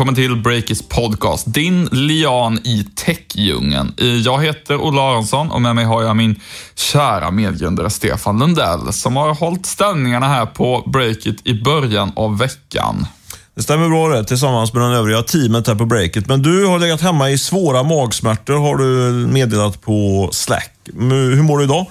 [0.00, 3.94] Välkommen till Breakers podcast, din lian i techdjungeln.
[4.24, 6.40] Jag heter Olle Aronsson och med mig har jag min
[6.74, 13.06] kära medgrundare Stefan Lundell som har hållit ställningarna här på Breakit i början av veckan.
[13.54, 16.26] Det stämmer bra det, tillsammans med den övriga teamet här på Breakit.
[16.26, 18.86] Men du har legat hemma i svåra magsmärtor har du
[19.26, 20.74] meddelat på Slack.
[20.94, 21.86] Hur mår du idag?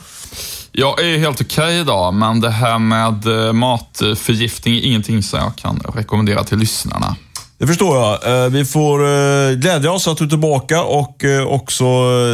[0.71, 5.39] Jag är helt okej okay idag, men det här med eh, matförgiftning är ingenting som
[5.39, 7.15] jag kan rekommendera till lyssnarna.
[7.59, 8.43] Det förstår jag.
[8.43, 11.85] Eh, vi får eh, glädja oss att du är tillbaka och eh, också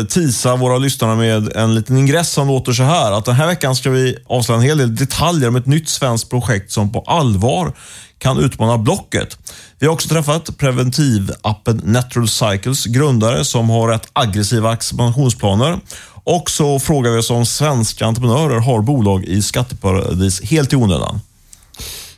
[0.09, 3.11] tisa våra lyssnare med en liten ingress som låter så här.
[3.11, 6.29] Att den här veckan ska vi avslöja en hel del detaljer om ett nytt svenskt
[6.29, 7.73] projekt som på allvar
[8.17, 9.37] kan utmana Blocket.
[9.79, 15.79] Vi har också träffat preventivappen Natural Cycles grundare som har rätt aggressiva expansionsplaner.
[16.23, 21.19] Och så frågar vi oss om svenska entreprenörer har bolag i skatteparadis helt i onödan.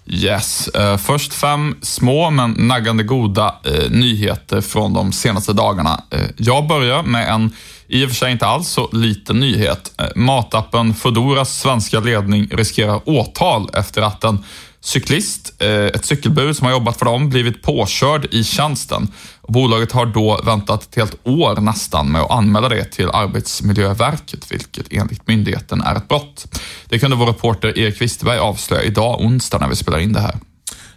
[0.09, 0.69] Yes.
[0.75, 6.03] Uh, först fem små men naggande goda uh, nyheter från de senaste dagarna.
[6.15, 7.51] Uh, jag börjar med en
[7.87, 10.01] i och för sig inte alls så liten nyhet.
[10.15, 14.43] Matappen Foodoras svenska ledning riskerar åtal efter att den
[14.81, 19.07] cyklist, eh, ett cykelbud som har jobbat för dem, blivit påkörd i tjänsten.
[19.47, 24.85] Bolaget har då väntat ett helt år nästan med att anmäla det till Arbetsmiljöverket, vilket
[24.91, 26.45] enligt myndigheten är ett brott.
[26.85, 30.35] Det kunde vår reporter Erik Wisterberg avslöja idag onsdag när vi spelar in det här.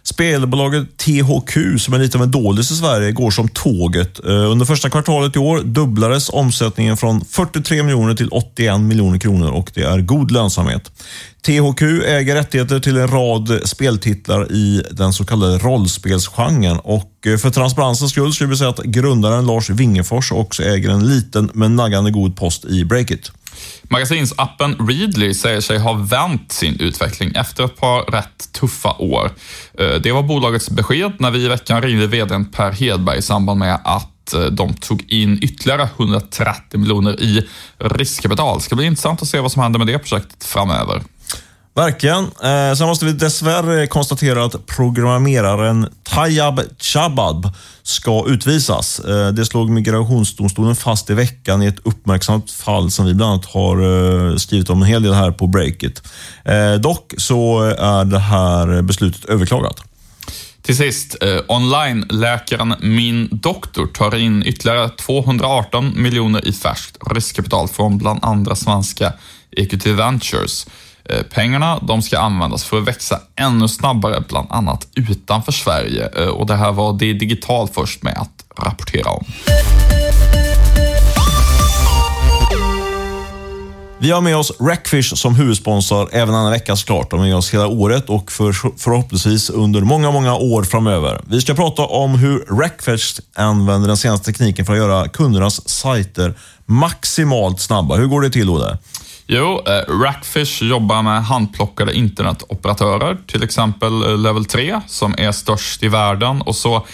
[0.03, 4.25] Spelbolaget THQ, som är lite av en doldis i Sverige, går som tåget.
[4.25, 9.51] Eh, under första kvartalet i år dubblades omsättningen från 43 miljoner till 81 miljoner kronor
[9.51, 10.91] och det är god lönsamhet.
[11.45, 17.49] THQ äger rättigheter till en rad speltitlar i den så kallade rollspelsgenren och eh, för
[17.49, 22.11] transparensens skull skulle vi säga att grundaren Lars Wingefors också äger en liten men naggande
[22.11, 23.31] god post i Breakit.
[23.83, 29.31] Magasinsappen Readly säger sig ha vänt sin utveckling efter ett par rätt tuffa år.
[29.79, 33.59] Eh, det var bolagets besked när vi i veckan ringde vdn Per Hedberg i samband
[33.59, 38.57] med att Eh, de tog in ytterligare 130 miljoner i riskkapital.
[38.57, 41.01] Det ska bli intressant att se vad som händer med det projektet framöver.
[41.75, 42.23] Verkligen.
[42.23, 48.99] Eh, sen måste vi dessvärre konstatera att programmeraren Tayyab Chabab ska utvisas.
[48.99, 53.45] Eh, det slog migrationsdomstolen fast i veckan i ett uppmärksammat fall som vi bland annat
[53.45, 53.77] har
[54.31, 56.03] eh, skrivit om en hel del här på Breakit.
[56.45, 59.83] Eh, dock så är det här beslutet överklagat.
[60.61, 67.97] Till sist, eh, online-läkaren Min Doktor tar in ytterligare 218 miljoner i färskt riskkapital från
[67.97, 69.13] bland andra svenska
[69.51, 70.67] EQT Ventures.
[71.05, 76.09] Eh, pengarna de ska användas för att växa ännu snabbare, bland annat utanför Sverige.
[76.15, 79.25] Eh, och Det här var det digital först med att rapportera om.
[84.01, 87.11] Vi har med oss Rackfish som huvudsponsor även denna vecka såklart.
[87.11, 91.21] De är med oss hela året och för, förhoppningsvis under många, många år framöver.
[91.27, 96.33] Vi ska prata om hur Rackfish använder den senaste tekniken för att göra kundernas sajter
[96.65, 97.95] maximalt snabba.
[97.95, 98.77] Hur går det till, Olle?
[99.27, 105.83] Jo, eh, Rackfish jobbar med handplockade internetoperatörer, till exempel eh, Level 3 som är störst
[105.83, 106.85] i världen och så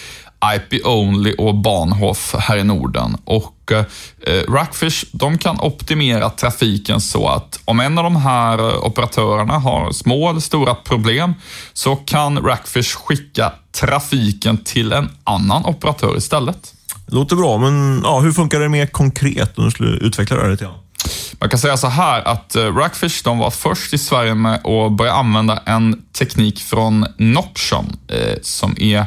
[0.56, 3.18] IP Only och Bahnhof här i Norden.
[3.24, 8.86] Och eh, Rackfish de kan optimera trafiken så att om en av de här eh,
[8.86, 11.34] operatörerna har små eller stora problem
[11.74, 16.74] så kan Rackfish skicka trafiken till en annan operatör istället.
[17.08, 20.42] Det låter bra, men ja, hur funkar det mer konkret om du skulle utveckla det
[20.44, 20.76] här lite grann?
[21.40, 24.92] Man kan säga så här att eh, Rackfish de var först i Sverige med att
[24.92, 29.06] börja använda en teknik från Noxion eh, som är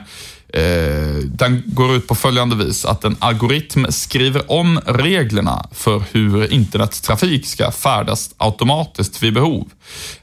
[0.52, 6.52] Eh, den går ut på följande vis att en algoritm skriver om reglerna för hur
[6.52, 9.68] internettrafik ska färdas automatiskt vid behov.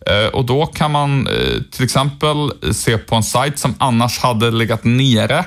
[0.06, 4.52] Eh, och då kan man eh, till exempel se på en sajt som annars hade
[4.52, 5.46] legat nere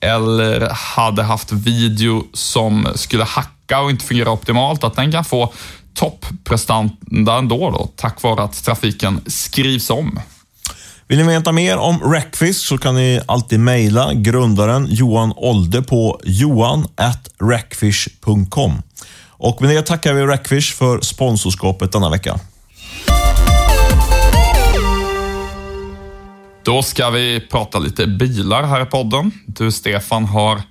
[0.00, 5.52] eller hade haft video som skulle hacka och inte fungera optimalt, att den kan få
[5.94, 10.20] topprestanda ändå då, tack vare att trafiken skrivs om.
[11.12, 16.20] Vill ni veta mer om Rackfish så kan ni alltid mejla grundaren Johan Olde på
[16.24, 18.82] johan.rackfish.com.
[19.28, 22.40] Och med det tackar vi Rackfish för sponsorskapet denna vecka.
[26.64, 29.30] Då ska vi prata lite bilar här i podden.
[29.46, 30.62] Du, Stefan, har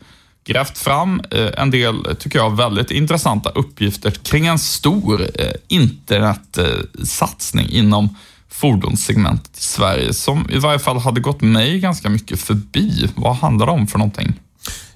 [0.46, 7.70] grävt fram eh, en del, tycker jag, väldigt intressanta uppgifter kring en stor eh, internetsatsning
[7.70, 8.16] inom
[8.52, 13.10] fordonssegmentet i Sverige som i varje fall hade gått mig ganska mycket förbi.
[13.16, 14.34] Vad handlar det om för någonting?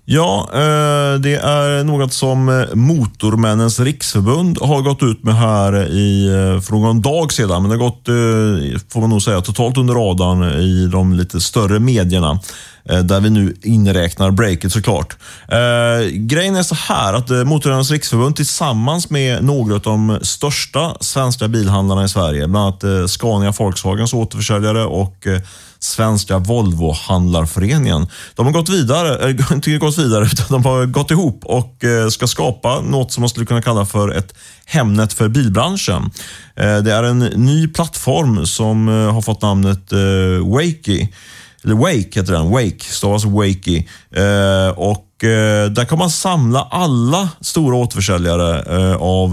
[0.07, 6.27] Ja, eh, det är något som eh, Motormännens riksförbund har gått ut med här i,
[6.27, 7.61] eh, för någon dag sedan.
[7.61, 8.05] Men det har gått,
[8.93, 12.39] får man nog säga, totalt under radarn i de lite större medierna.
[12.89, 15.17] Eh, där vi nu inräknar breaket såklart.
[15.47, 21.47] Eh, grejen är så här att eh, riksförbund tillsammans med några av de största svenska
[21.47, 25.41] bilhandlarna i Sverige, bland annat eh, Scania Volkswagens återförsäljare och eh,
[25.79, 28.07] Svenska Volvo-handlarföreningen.
[28.35, 32.09] De har gått vidare, äh, inte gått vidare, utan de har gått ihop och eh,
[32.09, 34.33] ska skapa något som man skulle kunna kalla för ett
[34.67, 36.11] Hemnet för bilbranschen.
[36.55, 39.91] Eh, det är en ny plattform som har fått namnet
[40.45, 41.07] Wakey.
[41.65, 42.49] Eller Wake heter den.
[42.49, 43.77] Wake stavas alltså Wakey.
[44.15, 49.31] Eh, och eh, där kan man samla alla stora återförsäljare eh, av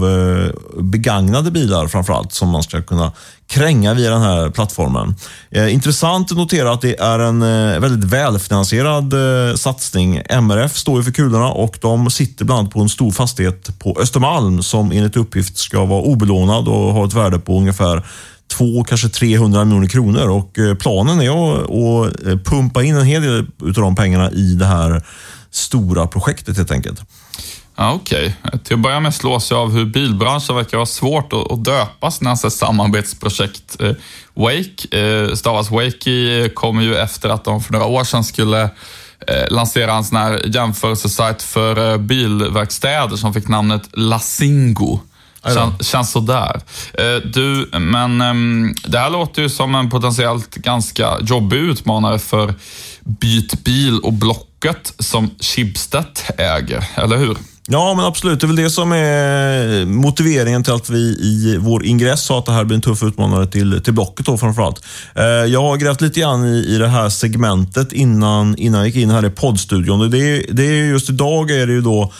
[0.79, 3.11] begagnade bilar framförallt som man ska kunna
[3.53, 5.15] kränga via den här plattformen.
[5.51, 10.21] Eh, intressant att notera att det är en eh, väldigt välfinansierad eh, satsning.
[10.29, 13.97] MRF står ju för kulorna och de sitter bland annat på en stor fastighet på
[13.99, 18.03] Östermalm som enligt uppgift ska vara obelånad och ha ett värde på ungefär
[18.51, 23.21] 2, kanske 300 miljoner kronor och eh, planen är att, eh, pumpa in en hel
[23.21, 25.03] del av de pengarna i det här
[25.51, 27.01] stora projektet helt enkelt.
[27.75, 28.59] Ja, Okej, okay.
[28.59, 32.35] till att börja med slås jag av hur bilbranschen verkar ha svårt att, döpa sina
[32.35, 33.81] samarbetsprojekt.
[33.81, 33.91] Eh,
[34.33, 38.69] Wake, stavas Wakey, kommer ju efter att de för några år sedan skulle
[39.49, 44.99] lansera en sån här jämförelsesajt för bilverkstäder som fick namnet Lasingo.
[45.43, 46.61] Kän, känns sådär.
[46.93, 52.53] Eh, du, men ehm, det här låter ju som en potentiellt ganska jobbig utmanare för
[53.03, 57.37] Byt bil och Blocket som Schibsted äger, eller hur?
[57.67, 58.39] Ja, men absolut.
[58.39, 62.45] Det är väl det som är motiveringen till att vi i vår ingress sa att
[62.45, 64.85] det här blir en tuff utmanare till, till Blocket då framförallt.
[65.15, 68.95] Eh, jag har grävt lite grann i, i det här segmentet innan, innan jag gick
[68.95, 70.11] in här i poddstudion.
[70.11, 72.13] Det det är just idag är det ju då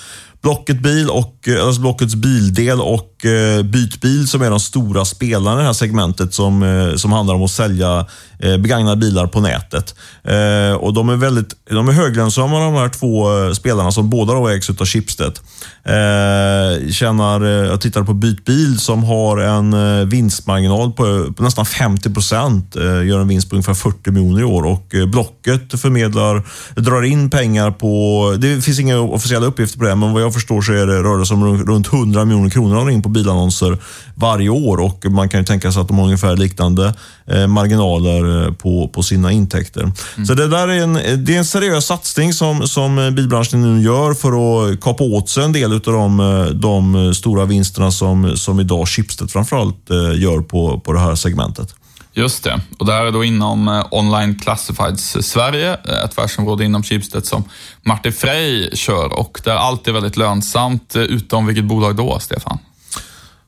[0.44, 5.60] Blocket bil och, eh, alltså Blockets bildel och eh, Bytbil som är de stora spelarna
[5.60, 8.06] i det här segmentet som, eh, som handlar om att sälja
[8.40, 9.96] eh, begagnade bilar på nätet.
[10.24, 14.34] Eh, och De är väldigt de är höglönsamma de här två eh, spelarna som båda
[14.34, 15.40] då ägs av Schibsted.
[15.84, 22.14] Eh, tjänar, eh, jag tittade på Bytbil som har en vinstmarginal på, på nästan 50
[22.14, 22.76] procent.
[22.76, 26.44] gör en vinst på ungefär 40 miljoner i år och Blocket förmedlar,
[26.76, 30.62] drar in pengar på, det finns inga officiella uppgifter på det, men vad jag förstår
[30.62, 33.78] så är det, rör det sig om runt 100 miljoner kronor in på bilannonser
[34.16, 36.94] varje år och man kan ju tänka sig att de har ungefär liknande
[37.26, 39.82] eh, marginaler eh, på, på sina intäkter.
[39.82, 40.26] Mm.
[40.26, 40.94] Så det där är en,
[41.26, 45.44] det är en seriös satsning som, som bilbranschen nu gör för att kapa åt sig
[45.44, 50.80] en del av de, eh, de stora vinsterna som, som idag Schibsted framförallt gör på,
[50.80, 51.76] på det här segmentet.
[52.14, 52.62] Just det.
[52.80, 57.44] Och det här är då inom Online Classifieds Sverige, ett affärsområde inom Schibsted som
[57.82, 62.60] Martin Frey kör och där allt är väldigt lönsamt, utom vilket bolag då, Stefan?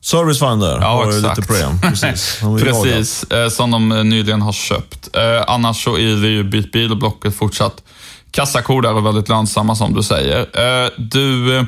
[0.06, 1.38] Servicefinder ja, har exakt.
[1.38, 1.80] lite problem.
[1.82, 5.16] Precis, Precis eh, som de eh, nyligen har köpt.
[5.16, 7.82] Eh, annars så är det ju Bitbil och Blocket fortsatt
[8.30, 10.40] kassakor där och väldigt lönsamma som du säger.
[10.40, 11.64] Eh, du, eh,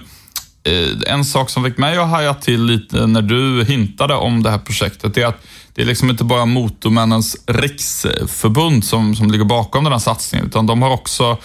[1.06, 4.58] en sak som fick mig att haja till lite när du hintade om det här
[4.58, 5.44] projektet är att
[5.78, 10.66] det är liksom inte bara Motormännens riksförbund som, som ligger bakom den här satsningen, utan
[10.66, 11.36] de har också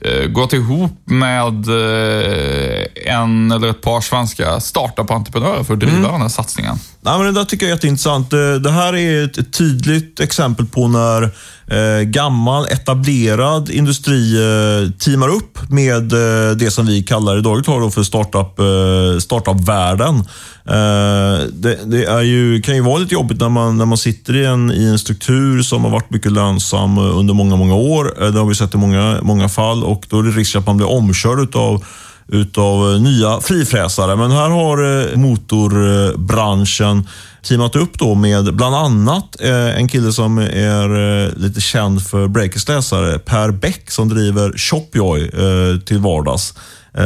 [0.00, 6.12] eh, gått ihop med eh, en eller ett par svenska startup-entreprenörer för att driva mm.
[6.12, 6.76] den här satsningen.
[7.02, 8.30] Nej, men det där tycker jag är jätteintressant.
[8.30, 11.22] Det här är ett tydligt exempel på när
[11.66, 17.66] eh, gammal etablerad industri eh, teamar upp med eh, det som vi kallar i dagligt
[17.66, 19.56] tal för startup, eh, Startup
[20.66, 24.36] Eh, det, det, är ju, kan ju vara lite jobbigt när man, när man sitter
[24.36, 28.22] i en, i en struktur som har varit mycket lönsam eh, under många, många år.
[28.22, 30.66] Eh, det har vi sett i många, många fall och då är det risk att
[30.66, 31.84] man blir omkörd av
[32.32, 34.16] utav eh, nya frifräsare.
[34.16, 37.08] Men här har eh, motorbranschen
[37.42, 42.68] teamat upp då med bland annat eh, en kille som är lite känd för Breakers
[42.68, 45.30] läsare, Per Bäck, som driver Shopjoy
[45.84, 46.54] till vardags.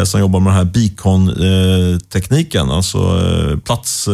[0.04, 3.20] Som jobbar med den här beacon-tekniken, alltså
[3.64, 4.08] plats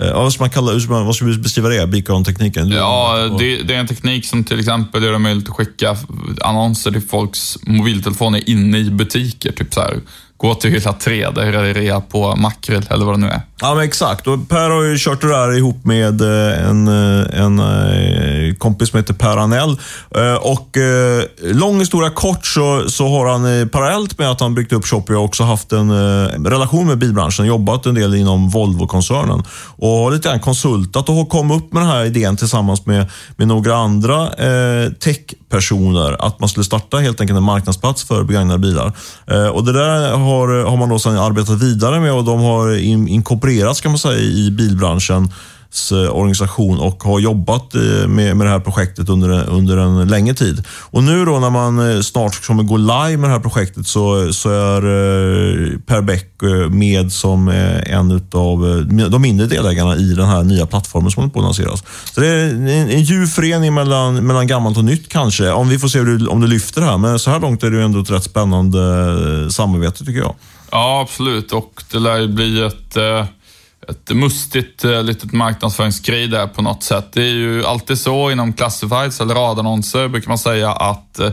[0.00, 1.86] Eh, ja, vad ska man kalla vad ska vi beskriva det?
[1.86, 2.68] Beacon-tekniken?
[2.68, 5.96] Ja, det, det, är en teknik som till exempel gör det möjligt att skicka
[6.40, 9.52] annonser till folks mobiltelefoner inne i butiker.
[9.52, 10.00] Typ så här,
[10.42, 13.40] gå till hylla 3, där är rea på makrill eller vad det nu är.
[13.60, 14.26] Ja, men exakt.
[14.26, 18.88] Och per har ju kört det där ihop med eh, en, eh, en eh, kompis
[18.88, 19.76] som heter Per Anell.
[20.40, 20.76] Och
[21.42, 25.42] lång historia kort så, så har han parallellt med att han byggt upp Shopee också
[25.42, 25.92] haft en
[26.46, 29.42] relation med bilbranschen, jobbat en del inom Volvo-koncernen
[29.76, 33.10] och har lite grann konsultat och har kommit upp med den här idén tillsammans med,
[33.36, 38.58] med några andra eh, techpersoner att man skulle starta helt enkelt en marknadsplats för begagnade
[38.58, 38.92] bilar.
[39.26, 42.78] Eh, och Det där har, har man då sedan arbetat vidare med och de har
[42.78, 45.32] in, inkorporerats kan man säga i bilbranschen
[46.12, 50.64] organisation och har jobbat eh, med, med det här projektet under, under en längre tid.
[50.68, 54.32] Och nu då när man eh, snart kommer gå live med det här projektet så,
[54.32, 56.28] så är eh, Per Bäck
[56.70, 57.48] med som
[57.86, 61.84] en av de mindre delägarna i den här nya plattformen som håller på att lanseras.
[62.14, 65.50] Så det är en, en djup förening mellan, mellan gammalt och nytt kanske.
[65.50, 66.98] Om vi får se om det lyfter här.
[66.98, 68.80] Men så här långt är det ändå ett rätt spännande
[69.50, 70.34] samarbete tycker jag.
[70.72, 71.52] Ja, absolut.
[71.52, 73.26] Och det lär ju bli ett, eh,
[73.88, 77.12] ett mustigt eh, litet marknadsföringsgrej där på något sätt.
[77.12, 81.30] Det är ju alltid så inom classifieds eller radannonser brukar man säga att eh,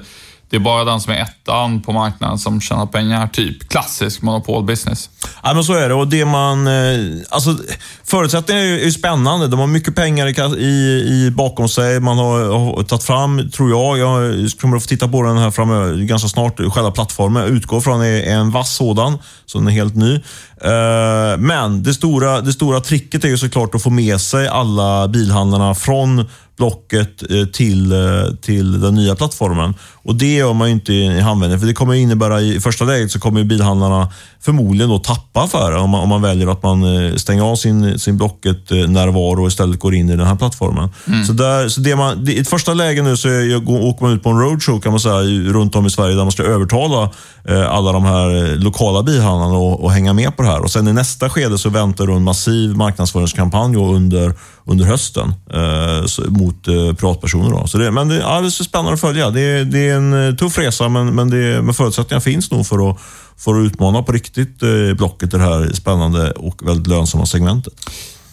[0.50, 3.28] det är bara den som är ettan på marknaden som tjänar pengar.
[3.28, 5.10] Typ klassisk monopolbusiness.
[5.44, 5.96] Ja, men så är det.
[5.96, 7.58] Och det man, eh, alltså,
[8.04, 9.48] förutsättningarna är ju spännande.
[9.48, 10.66] De har mycket pengar i,
[11.08, 12.00] i, bakom sig.
[12.00, 12.40] Man har,
[12.76, 16.30] har tagit fram, tror jag, jag kommer att få titta på den här framöver ganska
[16.30, 17.42] snart, själva plattformen.
[17.42, 20.20] Jag utgår från är en vass sådan, så den är helt ny.
[20.66, 25.08] Uh, men det stora, det stora tricket är ju såklart att få med sig alla
[25.08, 26.26] bilhandlarna från
[26.60, 29.74] Blocket eh, till, eh, till den nya plattformen.
[30.04, 33.12] Och Det gör man ju inte i handvändning, för det kommer innebära i första läget
[33.12, 34.12] så kommer bilhandlarna
[34.42, 38.00] förmodligen då tappa affärer om man, om man väljer att man eh, stänger av sin,
[38.00, 40.90] sin Blocket-närvaro och istället går in i den här plattformen.
[41.08, 41.26] Mm.
[41.26, 44.14] Så, där, så det man, det, I ett första läge nu så är, åker man
[44.14, 47.10] ut på en roadshow kan man säga, runt om i Sverige där man ska övertala
[47.48, 50.49] eh, alla de här lokala bilhandlarna och, och hänga med på det här.
[50.58, 54.34] Och Sen i nästa skede så väntar en massiv marknadsföringskampanj under,
[54.66, 57.50] under hösten eh, mot eh, privatpersoner.
[57.50, 57.68] Då.
[57.68, 59.30] Så det, men det, ja, det är spännande att följa.
[59.30, 62.90] Det, det är en eh, tuff resa, men, men, det, men förutsättningarna finns nog för
[62.90, 62.98] att
[63.40, 67.74] för att utmana på riktigt eh, Blocket i det här spännande och väldigt lönsamma segmentet.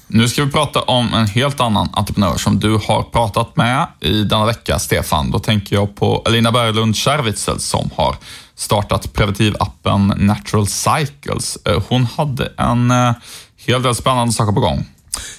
[0.09, 4.25] Nu ska vi prata om en helt annan entreprenör som du har pratat med i
[4.25, 5.31] denna vecka, Stefan.
[5.31, 8.17] Då tänker jag på Elina Berglund Kärvitzel som har
[8.57, 11.59] startat preventivappen Natural Cycles.
[11.65, 13.13] Eh, hon hade en eh,
[13.67, 14.85] hel del spännande saker på gång.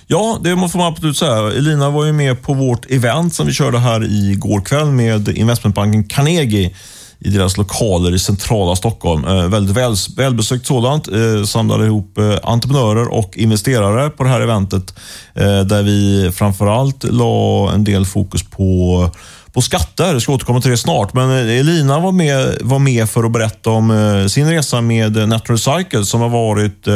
[0.07, 1.51] Ja, det får man absolut säga.
[1.51, 6.03] Elina var ju med på vårt event som vi körde här igår kväll med investmentbanken
[6.03, 6.75] Carnegie
[7.19, 9.25] i deras lokaler i centrala Stockholm.
[9.25, 11.07] Eh, väldigt väl, välbesökt sådant.
[11.07, 14.99] Eh, samlade ihop eh, entreprenörer och investerare på det här eventet
[15.35, 19.09] eh, där vi framförallt la en del fokus på
[19.57, 20.13] på skatter.
[20.13, 21.13] Jag ska återkomma till det snart.
[21.13, 25.17] Men eh, Elina var med, var med för att berätta om eh, sin resa med
[25.17, 26.87] eh, Natural Cycle som har varit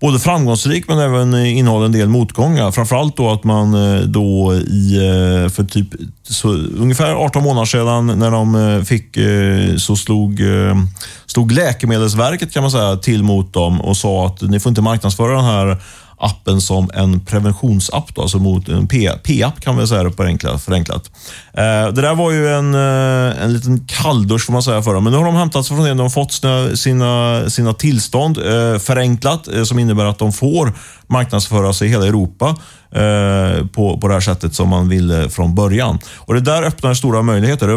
[0.00, 2.70] både framgångsrik men även innehåller en del motgångar.
[2.70, 3.72] Framförallt då att man
[4.12, 4.98] då i,
[5.54, 5.88] för typ
[6.22, 9.18] så, ungefär 18 månader sedan när de fick
[9.80, 10.40] så slog,
[11.26, 15.36] slog Läkemedelsverket kan man säga till mot dem och sa att ni får inte marknadsföra
[15.36, 15.76] den här
[16.22, 18.88] appen som en preventionsapp, då, alltså mot en
[19.22, 20.62] P-app kan vi säga det förenklat.
[20.62, 21.10] förenklat.
[21.54, 21.62] Eh,
[21.94, 25.12] det där var ju en, eh, en liten kalldusch får man säga för dem, men
[25.12, 25.90] nu har de hämtat sig från det.
[25.90, 30.72] De har fått sina, sina, sina tillstånd eh, förenklat, eh, som innebär att de får
[31.06, 32.56] marknadsföra sig i hela Europa
[32.94, 35.98] eh, på, på det här sättet som man ville från början.
[36.18, 37.68] Och Det där öppnar stora möjligheter.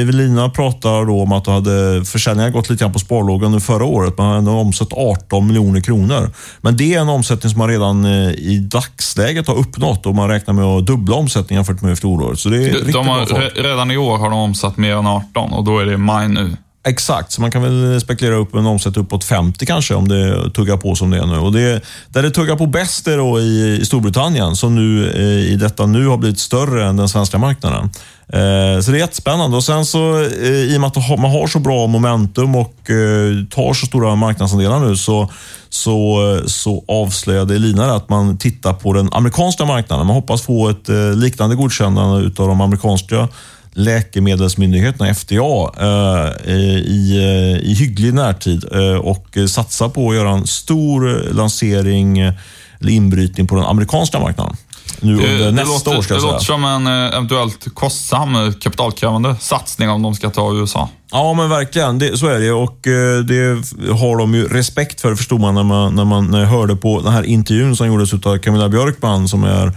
[0.00, 4.18] Evelina pratar då om att hade försäljningen gått lite grann på sparlågan nu förra året.
[4.18, 6.30] Man hade omsatt 18 miljoner kronor.
[6.60, 10.28] Men det är en omsättning som man redan eh, i dagsläget har uppnått och man
[10.28, 12.38] räknar med att dubbla omsättningen jämfört med fjolåret.
[12.38, 15.52] Så det är de, de har, redan i år har de omsatt mer än 18
[15.52, 16.56] och då är det maj nu.
[16.88, 20.76] Exakt, så man kan väl spekulera upp en omsättning uppåt 50 kanske om det tuggar
[20.76, 21.38] på som det är nu.
[21.38, 25.52] Och det, där det tuggar på bäst är då i, i Storbritannien som nu eh,
[25.52, 27.90] i detta nu har blivit större än den svenska marknaden.
[28.28, 29.56] Eh, så det är jättespännande.
[29.56, 33.44] Och sen så eh, i och med att man har så bra momentum och eh,
[33.50, 35.30] tar så stora marknadsandelar nu så,
[35.68, 40.06] så, så avslöjade Elina att man tittar på den amerikanska marknaden.
[40.06, 43.28] Man hoppas få ett eh, liknande godkännande utav de amerikanska
[43.76, 50.46] läkemedelsmyndigheterna, FDA, eh, i, eh, i hygglig närtid eh, och satsa på att göra en
[50.46, 54.56] stor lansering eller inbrytning på den amerikanska marknaden.
[55.00, 56.32] Nu under det, nästa låter, år ska jag säga.
[56.32, 60.88] Det låter som en eventuellt kostsam, kapitalkrävande satsning om de ska ta USA.
[61.10, 61.98] Ja, men verkligen.
[61.98, 62.52] Det, så är det.
[62.52, 62.78] Och
[63.24, 63.48] det
[63.92, 67.22] har de ju respekt för, förstod man när, man när man hörde på den här
[67.22, 69.72] intervjun som gjordes av Camilla Björkman, som, är,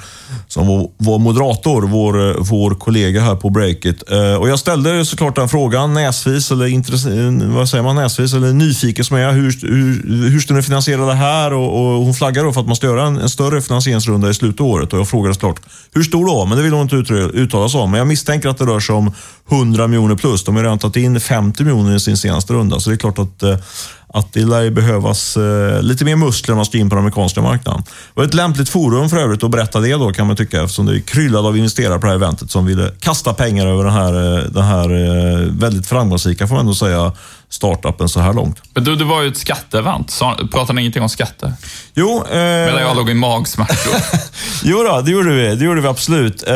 [0.50, 4.12] som var, moderator, vår, eh, vår kollega här på Breakit.
[4.12, 8.54] Eh, och jag ställde såklart den frågan, näsvis, eller, eh, vad säger man, näsvis, eller
[8.54, 11.54] nyfiken som jag hur, hur, hur ska ni finansiera det här?
[11.54, 14.62] Och, och hon flaggade för att man ska göra en, en större finansieringsrunda i slutet
[14.62, 14.94] av året.
[14.94, 15.62] Och jag frågade såklart,
[15.94, 16.46] hur stor då?
[16.46, 17.92] Men det vill hon inte uttala sig om.
[17.92, 19.12] Men jag misstänker att det rör sig om
[19.52, 20.44] 100 miljoner plus.
[20.44, 22.80] De har redan tagit in 50 miljoner i sin senaste runda.
[22.80, 23.58] Så det är klart att, eh,
[24.14, 27.42] att det lär behövas eh, lite mer muskler om man ska in på den amerikanska
[27.42, 27.84] marknaden.
[27.84, 30.86] Det var ett lämpligt forum för övrigt att berätta det då kan man tycka eftersom
[30.86, 33.94] det är kryllat av investerare på det här eventet som ville kasta pengar över den
[33.94, 37.12] här, eh, den här eh, väldigt framgångsrika, får man ändå säga,
[37.50, 38.62] startupen så här långt.
[38.74, 40.20] Men du, det var ju ett skatteevent.
[40.52, 41.54] Pratade ni ingenting om skatter?
[41.94, 42.24] Jo.
[42.32, 43.94] Eh, Medan jag låg i magsmärtor.
[44.64, 45.56] jo då, det gjorde vi.
[45.56, 46.48] Det gjorde vi absolut.
[46.48, 46.54] Eh,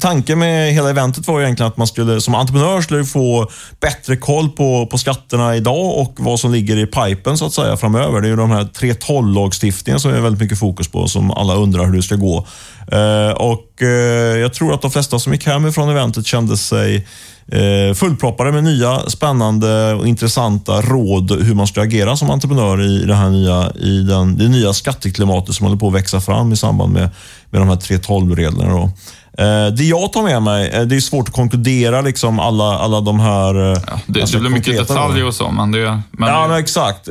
[0.00, 3.50] tanken med hela eventet var egentligen att man skulle som entreprenör skulle få
[3.80, 7.76] bättre koll på, på skatterna idag och vad som ligger i pipen så att säga
[7.76, 8.20] framöver.
[8.20, 11.86] Det är ju de här 3.12-lagstiftningen som är väldigt mycket fokus på, som alla undrar
[11.86, 12.46] hur det ska gå.
[12.92, 17.06] Eh, och eh, Jag tror att de flesta som gick hem från eventet kände sig
[17.52, 23.04] eh, fullproppade med nya spännande och intressanta råd hur man ska agera som entreprenör i
[23.04, 26.56] det här nya, i den, det nya skatteklimatet som håller på att växa fram i
[26.56, 27.10] samband med,
[27.50, 28.90] med de här 3.12-reglerna.
[29.38, 33.00] Eh, det jag tar med mig, eh, det är svårt att konkludera liksom alla, alla
[33.00, 33.72] de här...
[33.72, 36.02] Eh, ja, det, alltså, det blir mycket detaljer och så, men det...
[36.10, 37.04] Men ja, men exakt.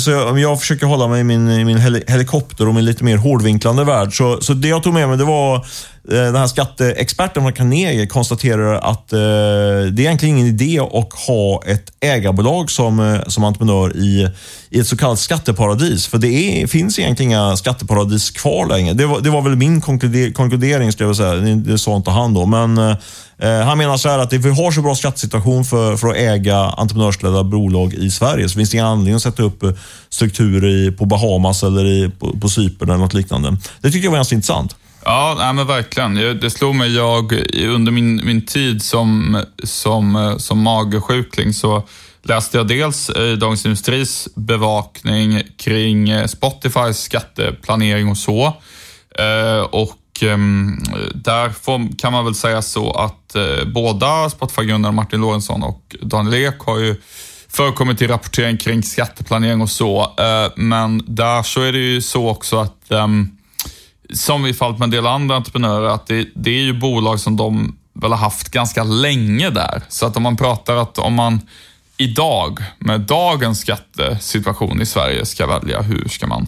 [0.00, 3.84] Så jag, jag försöker hålla mig i min, min helikopter och min lite mer hårdvinklande
[3.84, 4.16] värld.
[4.16, 5.66] Så, så det jag tog med mig, det var
[6.10, 11.12] Eh, den här skatteexperten från Carnegie konstaterar att eh, det är egentligen ingen idé att
[11.12, 14.28] ha ett ägarbolag som, eh, som entreprenör i,
[14.70, 16.06] i ett så kallat skatteparadis.
[16.06, 18.94] För det är, finns egentligen inga skatteparadis kvar längre.
[18.94, 21.34] Det var, det var väl min konkludering, skulle jag säga.
[21.34, 22.46] Det, det sa inte han då.
[22.46, 26.16] Men eh, han menar så här att vi har så bra skattesituation för, för att
[26.16, 29.64] äga entreprenörsledda bolag i Sverige, så finns det ingen anledning att sätta upp
[30.10, 33.56] strukturer i, på Bahamas eller i, på, på Cypern eller något liknande.
[33.80, 34.76] Det tycker jag var ganska intressant.
[35.10, 36.14] Ja, nej, men verkligen.
[36.14, 41.82] Det slog mig, jag, under min, min tid som, som, eh, som magsjukling så
[42.22, 48.56] läste jag dels i Dagens Industris bevakning kring eh, Spotifys skatteplanering och så.
[49.70, 50.78] Och ehm,
[51.14, 51.52] där
[51.98, 53.36] kan man väl säga så att
[53.74, 56.96] båda Spotify-grundarna Martin Lorentzon och Daniel Ek har ju
[57.48, 60.12] förekommit i rapportering kring skatteplanering och så.
[60.56, 63.37] Men där så är det ju så också att, ehm,
[64.14, 67.36] som i fallet med en del andra entreprenörer, att det, det är ju bolag som
[67.36, 69.82] de väl har haft ganska länge där.
[69.88, 71.40] Så att om man pratar att om man
[71.96, 76.46] idag, med dagens skattesituation i Sverige, ska välja hur ska man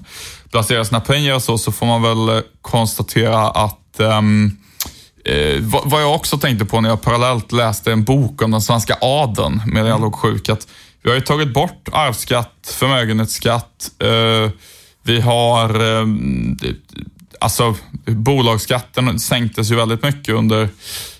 [0.50, 4.58] placera sina pengar och så, så får man väl eh, konstatera att um,
[5.24, 8.98] eh, vad jag också tänkte på när jag parallellt läste en bok om den svenska
[9.00, 10.68] adeln medan jag låg sjuk, att
[11.02, 14.50] vi har ju tagit bort arvsskatt, förmögenhetsskatt, eh,
[15.02, 16.06] vi har eh,
[17.40, 17.76] alltså
[18.06, 20.68] bolagsskatten sänktes ju väldigt mycket under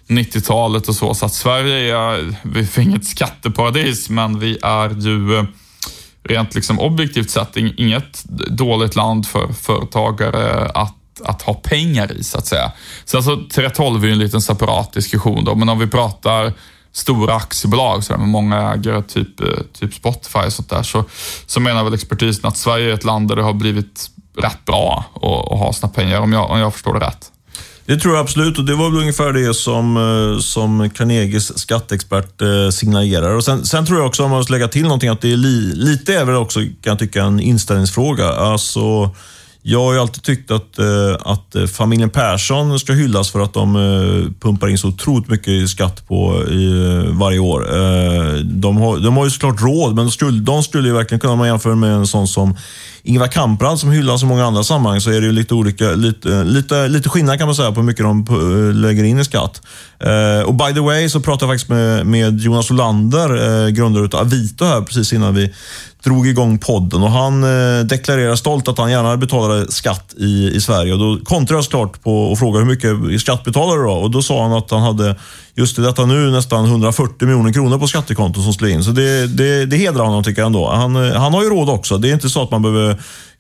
[0.07, 1.15] 90-talet och så.
[1.15, 5.45] Så att Sverige är, vi är inget skatteparadis, men vi är ju eh,
[6.25, 12.39] rent liksom objektivt sett inget dåligt land för företagare att att ha pengar i, så
[12.39, 12.73] att säga.
[13.05, 16.53] Sen så alltså, 312 är ju en liten separat diskussion då, men om vi pratar
[16.93, 21.05] stora aktiebolag så där, med många ägare, typ, eh, typ Spotify och sånt där, så,
[21.47, 25.05] så menar väl expertisen att Sverige är ett land där det har blivit rätt bra
[25.15, 27.33] att, och ha sina pengar, om jag, om jag förstår det rätt.
[27.91, 32.43] Det tror jag absolut och det var väl ungefär det som, eh, som Carnegies skatteexpert
[32.43, 33.35] eh, signalerar.
[33.35, 35.37] Och sen, sen tror jag också, om man ska lägga till någonting, att det är
[35.37, 38.29] li, lite är väl också, kan jag tycka, en inställningsfråga.
[38.29, 39.11] Alltså,
[39.63, 44.35] jag har ju alltid tyckt att, eh, att familjen Persson ska hyllas för att de
[44.41, 47.61] pumpar in så otroligt mycket skatt på i, varje år.
[48.43, 51.33] De har, de har ju såklart råd, men de skulle, de skulle ju verkligen kunna,
[51.33, 52.57] om man jämför med en sån som
[53.03, 56.33] Ingvar Kamprad som hyllas i många andra sammanhang så är det ju lite, olika, lite,
[56.33, 59.25] eh, lite, lite skillnad kan man säga på hur mycket de eh, lägger in i
[59.25, 59.63] skatt.
[59.99, 64.15] Eh, och by the way så pratade jag faktiskt med, med Jonas Olander, grundare av
[64.15, 65.53] Avito här precis innan vi
[66.05, 70.61] drog igång podden och han uh, deklarerade stolt att han gärna betalade skatt i, i
[70.61, 70.93] Sverige.
[70.93, 73.93] Och då kontrade jag såklart på och frågade hur mycket skatt betalar du då?
[73.93, 75.17] Och då sa han att han hade
[75.55, 78.85] just i detta nu nästan 140 miljoner kronor på skattekonto som skulle in.
[78.85, 80.71] Så det, det, det hedrar honom tycker jag ändå.
[80.71, 81.99] Han, han har ju råd också.
[81.99, 82.90] Det är inte så att man behöver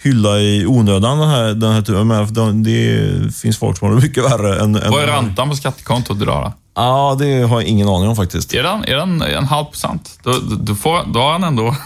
[0.02, 4.60] hylla i onödan den här, den här Det finns folk som har det mycket värre.
[4.60, 6.52] Än, Vad är räntan på skattekontot idag då?
[6.74, 8.54] Ja, det har jag ingen aning om faktiskt.
[8.54, 10.18] Är den, är den en halv procent?
[10.22, 11.76] Då, då, får, då har han ändå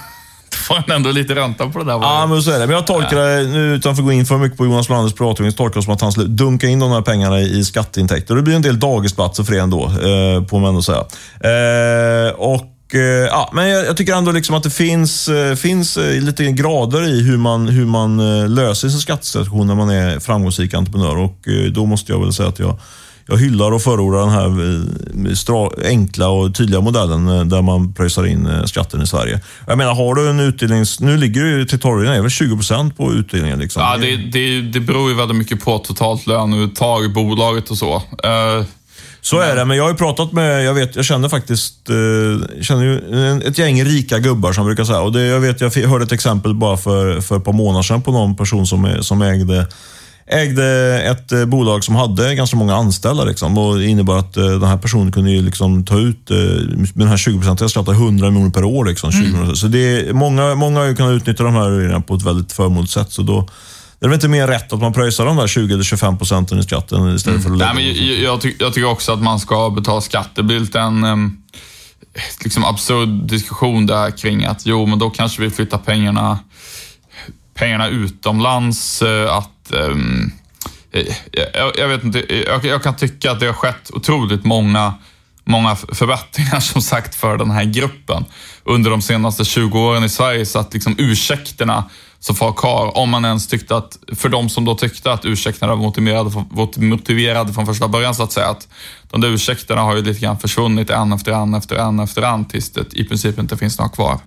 [0.68, 1.92] får han ändå lite ränta på det där.
[1.92, 2.66] Ja, men så är det.
[2.66, 5.52] Men jag tolkar det, nu utan att gå in för mycket på Jonas Landers pratning,
[5.52, 8.34] tolkar det som att han skulle dunka in de här pengarna i skatteintäkter.
[8.34, 11.04] Det blir en del dagisplatser för det ändå, eh, får man ändå säga.
[11.40, 16.22] Eh, och Eh, ja, men jag, tycker ändå liksom att det finns, eh, finns eh,
[16.22, 18.16] lite grader i hur man, hur man
[18.54, 21.16] löser sin skattesituation när man är framgångsrik entreprenör.
[21.16, 22.78] Och då måste jag väl säga att jag
[23.26, 29.02] jag hyllar och förordar den här enkla och tydliga modellen där man pröjsar in skatten
[29.02, 29.40] i Sverige.
[29.66, 30.84] Jag menar, har du en utdelning...
[31.00, 33.58] Nu ligger ju till torgen väl 20 procent på utdelningen.
[33.58, 33.82] Liksom.
[33.82, 38.02] Ja, det, det, det beror ju väldigt mycket på totalt löneuttag i bolaget och så.
[39.24, 42.62] Så är det, men jag har ju pratat med, jag vet, jag känner faktiskt, eh,
[42.62, 45.00] känner ju ett gäng rika gubbar som brukar säga.
[45.00, 48.02] Och det, jag vet, jag hörde ett exempel bara för, för ett par månader sedan
[48.02, 49.66] på någon person som, som ägde
[50.26, 53.24] ägde ett eh, bolag som hade ganska många anställda.
[53.24, 56.36] Liksom, och det innebar att eh, den här personen kunde ju liksom ta ut, eh,
[56.36, 58.84] med den här 20 skatten 100 miljoner per år.
[58.84, 59.54] Liksom, 20 miljoner.
[59.54, 62.52] Så det är, många, många har ju kunnat utnyttja de här reglerna på ett väldigt
[62.52, 63.12] förmånligt sätt.
[63.12, 63.48] Så då,
[64.04, 66.58] det är väl inte mer rätt att man pröjsar de där 20 eller 25 procenten
[66.58, 69.22] i skatten istället för att lägga Nej, men jag, jag, ty jag tycker också att
[69.22, 70.30] man ska betala skatt.
[70.34, 71.42] Det blir lite en um,
[72.44, 76.38] liksom absurd diskussion där kring att jo, men då kanske vi flyttar pengarna,
[77.54, 79.02] pengarna utomlands.
[79.02, 80.30] eh, Att, ehm,
[80.92, 81.06] eh,
[81.54, 84.94] jag, jag vet inte, jag, jag kan tycka att det har skett otroligt många
[85.44, 88.24] många förbättringar som sagt för den här gruppen
[88.64, 90.46] under de senaste 20 åren i Sverige.
[90.46, 91.84] Så att liksom ursäkterna
[92.20, 95.74] som folk har, om man ens tyckte att, för de som då tyckte att ursäkterna
[95.74, 98.68] var motiverade, var motiverade från första början så att säga, att
[99.10, 102.44] de där ursäkterna har ju lite grann försvunnit en efter en efter en efter en
[102.44, 104.20] tills det i princip inte finns några kvar.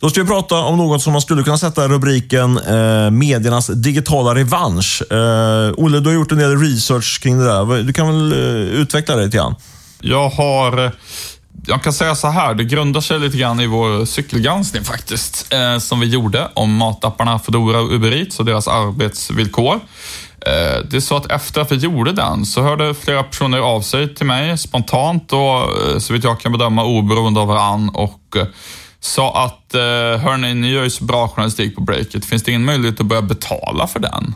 [0.00, 4.34] Då ska vi prata om något som man skulle kunna sätta rubriken eh, mediernas digitala
[4.34, 5.02] revansch.
[5.12, 7.82] Eh, Olle, du har gjort en del research kring det där.
[7.82, 9.54] Du kan väl eh, utveckla det lite grann?
[10.00, 10.90] Jag har, eh,
[11.66, 15.78] jag kan säga så här, det grundar sig lite grann i vår cykelgranskning faktiskt, eh,
[15.78, 19.80] som vi gjorde om matapparna Foodora och Uber Eats och deras arbetsvillkor.
[20.46, 23.80] Eh, det är så att efter att vi gjorde den så hörde flera personer av
[23.80, 28.36] sig till mig spontant och eh, så vitt jag kan bedöma oberoende av varann och
[28.36, 28.46] eh,
[29.00, 29.80] sa att eh,
[30.24, 33.22] hörni, ni gör ju så bra journalistik på Breakit, finns det ingen möjlighet att börja
[33.22, 34.34] betala för den?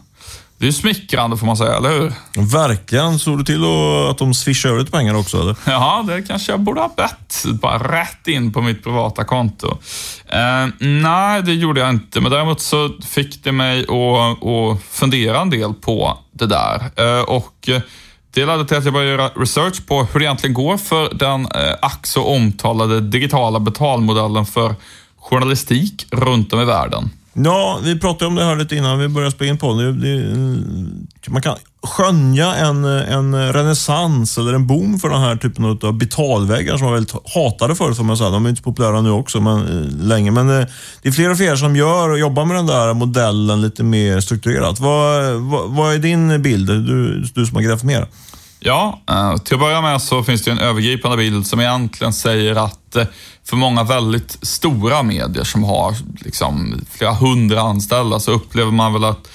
[0.58, 2.12] Det är ju smickrande får man säga, eller hur?
[2.52, 3.18] Verkligen.
[3.18, 5.40] Såg du till att- de swishar över lite pengar också?
[5.40, 5.56] Eller?
[5.66, 7.44] Ja, det kanske jag borde ha bett.
[7.62, 9.78] Bara rätt in på mitt privata konto.
[10.28, 15.40] Eh, nej, det gjorde jag inte, men däremot så fick det mig att, att fundera
[15.40, 16.90] en del på det där.
[16.96, 17.68] Eh, och
[18.34, 21.40] det ledde till att jag började göra research på hur det egentligen går för den
[21.40, 24.74] eh, ack så omtalade digitala betalmodellen för
[25.18, 27.10] journalistik runt om i världen.
[27.36, 31.30] Ja, vi pratade om det här lite innan vi började spela in på det, det,
[31.30, 36.76] Man kan skönja en, en renässans eller en boom för den här typen av betalväggar
[36.76, 38.30] som var väldigt hatade förut, får man säga.
[38.30, 40.30] De är inte så populära nu också, men eh, länge.
[40.30, 40.66] Men eh,
[41.02, 44.20] det är fler och fler som gör och jobbar med den där modellen lite mer
[44.20, 44.80] strukturerat.
[44.80, 46.66] Vad, vad, vad är din bild?
[46.66, 48.06] Du, du som har grävt mer.
[48.66, 52.54] Ja, eh, till att börja med så finns det en övergripande bild som egentligen säger
[52.54, 53.04] att eh,
[53.44, 59.04] för många väldigt stora medier som har liksom flera hundra anställda så upplever man väl
[59.04, 59.28] att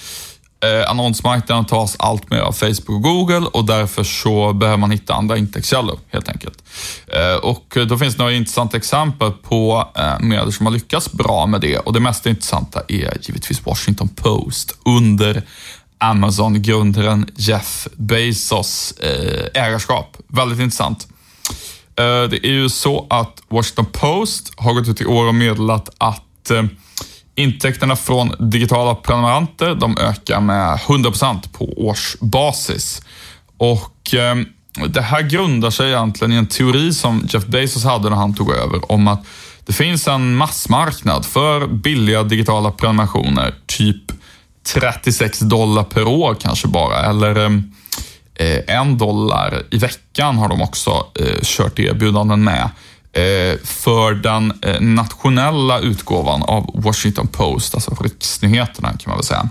[0.64, 5.14] eh, annonsmarknaden tas allt mer av Facebook och Google och därför så behöver man hitta
[5.14, 6.62] andra intäktskällor helt enkelt.
[7.42, 9.88] Och då finns det några intressanta exempel på
[10.20, 14.78] medier som har lyckats bra med det och det mest intressanta är givetvis Washington Post
[14.84, 15.42] under
[16.00, 20.16] Amazon-grundaren Jeff Bezos eh, ägarskap.
[20.28, 21.08] Väldigt intressant.
[21.96, 25.88] Eh, det är ju så att Washington Post har gått ut i år och meddelat
[25.98, 26.62] att eh,
[27.34, 33.02] intäkterna från digitala prenumeranter de ökar med 100% på årsbasis.
[33.56, 34.36] Och eh,
[34.88, 38.50] Det här grundar sig egentligen i en teori som Jeff Bezos hade när han tog
[38.50, 39.26] över om att
[39.66, 44.12] det finns en massmarknad för billiga digitala prenumerationer, typ
[44.74, 47.62] 36 dollar per år kanske bara, eller
[48.34, 52.70] eh, en dollar i veckan har de också eh, kört erbjudanden med
[53.12, 59.48] eh, för den nationella utgåvan av Washington Post, alltså riksnyheterna kan man väl säga.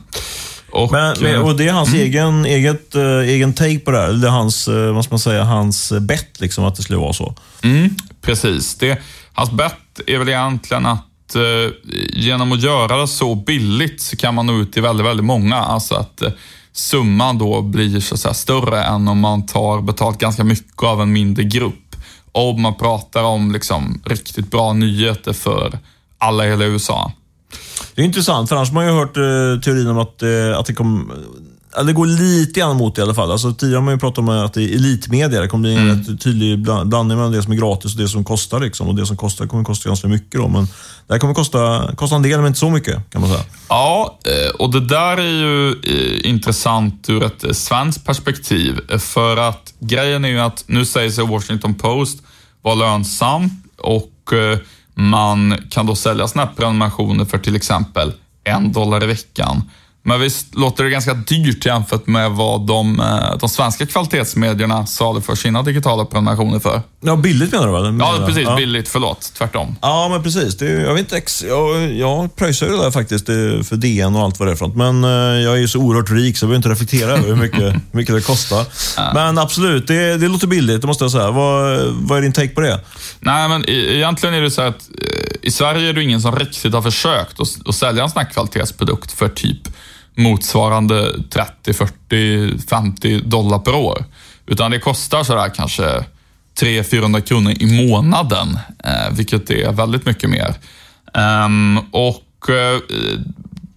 [0.72, 4.14] Och, Men, men, och det är hans egen, eget, egen take på det här?
[4.14, 7.36] Det är hans, vad ska man säga, hans bett liksom, att det skulle vara så?
[7.62, 8.76] Mm, precis.
[8.76, 9.02] Det,
[9.34, 11.72] hans bett är väl egentligen att Eh,
[12.14, 15.56] genom att göra det så billigt så kan man nå ut till väldigt, väldigt många.
[15.56, 16.32] Alltså att eh,
[16.72, 21.02] summan då blir så att säga, större än om man tar betalt ganska mycket av
[21.02, 21.96] en mindre grupp.
[22.32, 25.80] Om man pratar om liksom, riktigt bra nyheter för
[26.18, 27.12] alla i hela USA.
[27.96, 30.66] Det är intressant, för annars har man ju hört eh, teorin om att, eh, att
[30.66, 31.12] det kom,
[31.76, 33.32] Ja, det går lite grann mot det i alla fall.
[33.32, 35.42] Alltså, tidigare har man ju pratat om att det är elitmedia.
[35.42, 38.08] Det kommer bli en rätt tydlig bland- blandning mellan det som är gratis och det
[38.08, 38.60] som kostar.
[38.60, 38.88] Liksom.
[38.88, 40.42] Och det som kostar kommer kosta ganska mycket.
[40.42, 40.48] Då.
[40.48, 40.66] Men
[41.08, 43.44] det här kommer kosta, kosta en del, men inte så mycket kan man säga.
[43.70, 48.80] Ja, eh, och det där är ju eh, intressant ur ett eh, svenskt perspektiv.
[49.00, 52.20] För att grejen är ju att nu säger sig Washington Post
[52.62, 54.14] vara lönsam och
[54.96, 59.64] man kan då sälja såna här prenumerationer för till exempel en dollar i veckan.
[60.04, 65.36] Men visst låter det ganska dyrt jämfört med vad de, eh, de svenska kvalitetsmedierna saluför
[65.36, 66.82] för sina digitala prenumerationer för.
[67.02, 67.98] Ja, billigt menar du väl?
[68.00, 68.44] Ja, precis.
[68.44, 68.56] Ja.
[68.56, 68.90] Billigt.
[68.90, 69.32] Förlåt.
[69.38, 69.76] Tvärtom.
[69.82, 70.58] Ja, men precis.
[70.58, 73.26] Det, jag, vet inte ex, jag, jag pröjsar ju det där faktiskt
[73.70, 74.76] för DN och allt vad det är för något.
[74.76, 77.36] Men eh, jag är ju så oerhört rik så jag behöver inte reflektera över hur
[77.36, 78.66] mycket, mycket det kostar.
[78.98, 79.12] Ja.
[79.14, 81.32] Men absolut, det, det låter billigt, det måste jag säga.
[81.32, 82.80] Vad, vad är din take på det?
[83.20, 86.74] Nej, men egentligen är det så att eh, i Sverige är det ingen som riktigt
[86.74, 89.68] har försökt att, att sälja en sån här kvalitetsprodukt för typ
[90.16, 94.06] motsvarande 30, 40, 50 dollar per år.
[94.46, 96.04] Utan det kostar sådär kanske
[96.62, 100.56] 300-400 kronor i månaden, eh, vilket är väldigt mycket mer.
[101.14, 102.80] Um, och, eh,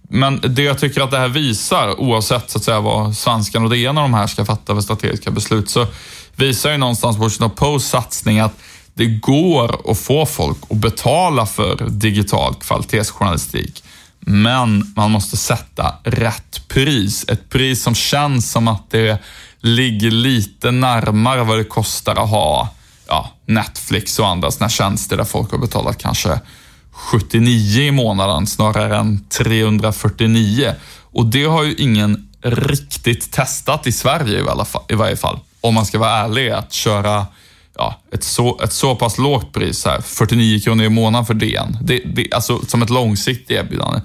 [0.09, 3.69] men det jag tycker att det här visar, oavsett så att säga, vad svenskan och
[3.69, 5.87] det ena av de här ska fatta för strategiska beslut, så
[6.35, 8.53] visar ju någonstans Washington Post satsning att
[8.93, 13.83] det går att få folk att betala för digital kvalitetsjournalistik.
[14.25, 17.25] Men man måste sätta rätt pris.
[17.27, 19.21] Ett pris som känns som att det
[19.59, 22.69] ligger lite närmare vad det kostar att ha
[23.07, 26.39] ja, Netflix och andra sådana tjänster där folk har betalat kanske
[26.91, 30.75] 79 i månaden snarare än 349.
[31.11, 35.39] Och det har ju ingen riktigt testat i Sverige i, alla fall, i varje fall.
[35.61, 37.25] Om man ska vara ärlig, att köra
[37.77, 41.77] ja, ett, så, ett så pass lågt pris, här, 49 kronor i månaden för DN,
[41.81, 44.01] det, det, alltså som ett långsiktigt erbjudande.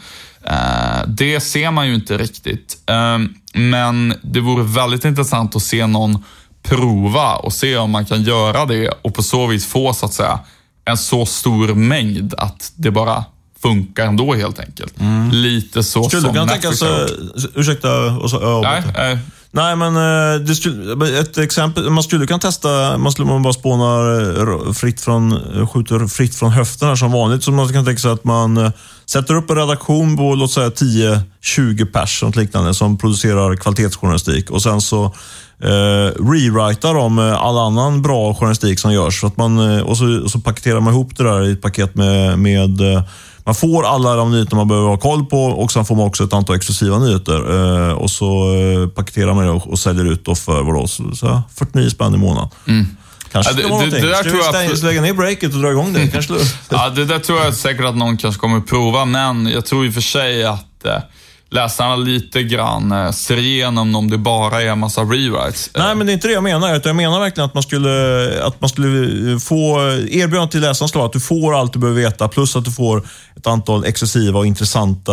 [0.51, 2.77] Uh, det ser man ju inte riktigt.
[2.91, 6.25] Uh, men det vore väldigt intressant att se någon
[6.63, 10.13] prova och se om man kan göra det och på så vis få så att
[10.13, 10.41] säga
[10.85, 13.25] en så stor mängd att det bara
[13.63, 15.01] funkar ändå helt enkelt.
[15.01, 15.31] Mm.
[15.31, 17.07] Lite så Skulle som du kunna tänka sig,
[17.55, 19.19] ursäkta, och så, ja, Nej, nej.
[19.51, 21.91] Nej, men eh, det skulle, ett exempel.
[21.91, 26.35] Man skulle kunna testa, man skulle man bara spånar eh, fritt från, eh, skjuter fritt
[26.35, 27.45] från höften här som vanligt.
[27.45, 28.73] Så man kan tänka sig att man
[29.07, 34.63] sätter upp en redaktion på låt säga 10-20 pers något liknande som producerar kvalitetsjournalistik och
[34.63, 35.05] sen så
[35.63, 39.21] eh, rewritar de all annan bra journalistik som görs.
[39.21, 41.95] Så att man, och, så, och så paketerar man ihop det där i ett paket
[41.95, 42.81] med, med
[43.49, 46.25] man får alla de nyheter man behöver ha koll på och sen får man också
[46.25, 47.39] ett antal exklusiva nyheter.
[47.89, 51.15] Eh, och så eh, paketerar man det och, och säljer ut då för vadå, så,
[51.15, 52.49] så 49 spänn i månaden.
[52.67, 52.87] Mm.
[53.33, 54.83] Kanske ja, det, det, det, där tror jag att...
[54.83, 56.09] lägga ner breaket och dra igång det?
[56.09, 56.35] kanske
[56.69, 59.87] ja, det där tror jag säkert att någon kanske kommer att prova, men jag tror
[59.87, 60.93] i och för sig att eh,
[61.51, 65.71] läsarna lite grann eh, ser igenom om det bara är en massa rewrites.
[65.75, 65.83] Eh.
[65.83, 66.77] Nej, men det är inte det jag menar.
[66.77, 69.79] Utan jag menar verkligen att man skulle, att man skulle eh, få
[70.11, 73.03] erbjudandet till läsaren slå att du får allt du behöver veta plus att du får
[73.37, 75.13] ett antal exklusiva och intressanta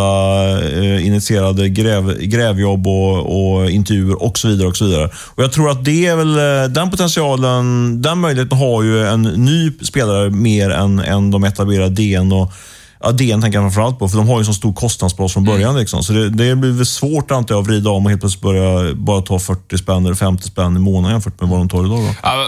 [0.59, 4.67] eh, initierade gräv, grävjobb och, och, intervjuer och så vidare.
[4.67, 5.09] och så vidare.
[5.35, 6.33] Och Jag tror att det är väl
[6.73, 12.31] den potentialen, den möjligheten har ju en ny spelare mer än, än de etablerade DN
[12.31, 12.51] och
[12.99, 15.69] Ja, DN tänker jag framförallt på, för de har ju så stor kostnadsbas från början.
[15.69, 15.79] Mm.
[15.79, 16.03] Liksom.
[16.03, 18.95] Så det, det blir väl svårt antar jag, att vrida om och helt plötsligt börja
[18.95, 21.99] bara ta 40 spänn eller 50 spänn i månaden jämfört med vad de tar idag.
[21.99, 22.15] Då.
[22.23, 22.47] Ja,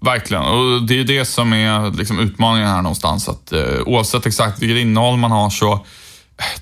[0.00, 3.28] verkligen, och det är det som är liksom utmaningen här någonstans.
[3.28, 5.80] Att, eh, oavsett exakt vilket innehåll man har så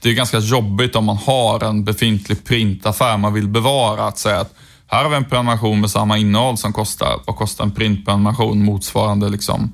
[0.03, 4.07] det är ganska jobbigt om man har en befintlig printaffär man vill bevara.
[4.07, 4.55] Att säga att
[4.87, 9.29] här har vi en prenumeration med samma innehåll som kostar, vad kostar en printprenumeration motsvarande
[9.29, 9.73] liksom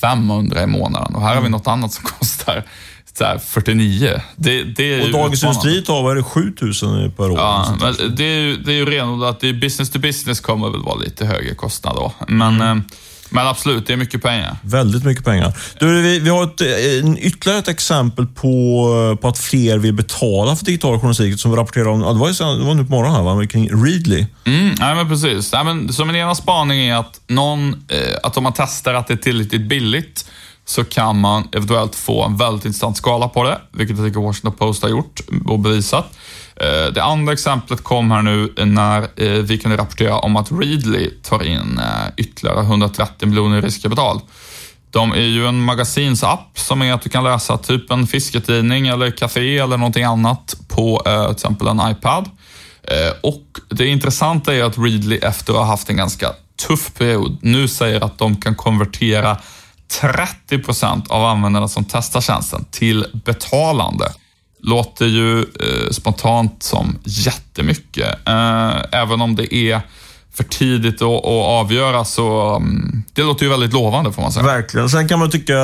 [0.00, 1.52] 500 i månaden och här har vi mm.
[1.52, 2.64] något annat som kostar
[3.20, 4.20] så 49.
[4.36, 7.38] Det, det och Dagens Industri tar, vad är det, 7000 per år?
[7.38, 7.76] Ja,
[8.16, 11.54] det är ju, det är ju renodlat, business to business kommer väl vara lite högre
[11.54, 12.12] kostnad då.
[12.28, 12.84] Men mm.
[13.30, 14.56] Men absolut, det är mycket pengar.
[14.62, 15.52] Väldigt mycket pengar.
[15.78, 16.60] Du, vi, vi har ett,
[17.04, 21.56] en, ytterligare ett exempel på, på att fler vill betala för digital journalistik som vi
[21.56, 22.00] rapporterar om.
[22.00, 23.46] Det, var ju, det var nu på morgonen här, va?
[23.46, 24.26] kring Readly.
[24.44, 25.52] Mm, nej, men precis.
[25.52, 29.06] Nej, men, så min ena spaning är att, någon, eh, att om man testar att
[29.06, 30.24] det är tillräckligt billigt
[30.64, 34.52] så kan man eventuellt få en väldigt intressant skala på det, vilket jag tycker Washington
[34.52, 36.16] Post har gjort och bevisat.
[36.60, 41.10] Eh, det andra exemplet kom här nu när eh, vi kunde rapportera om att Readly
[41.22, 44.20] tar in eh, ytterligare 130 miljoner i riskkapital.
[44.90, 49.10] De är ju en magasinsapp som är att du kan läsa typ en fisketidning eller
[49.10, 52.30] café eller någonting annat på till exempel en iPad.
[53.22, 56.32] Och det intressanta är att Readly efter att ha haft en ganska
[56.66, 59.36] tuff period nu säger att de kan konvertera
[60.00, 64.12] 30 procent av användarna som testar tjänsten till betalande.
[64.62, 69.80] Låter ju eh, spontant som jättemycket, eh, även om det är
[70.34, 74.46] för tidigt att, avgöra, så um, det låter ju väldigt lovande får man säga.
[74.46, 74.88] Verkligen.
[74.88, 75.54] Sen kan man tycka,